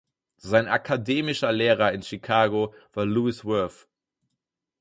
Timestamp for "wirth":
3.45-3.87